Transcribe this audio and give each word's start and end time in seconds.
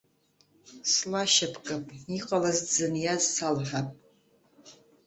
Слашьапкып, 0.93 1.85
иҟалаз, 2.17 2.59
дзыниаз 2.67 3.23
салҳәап. 3.33 3.89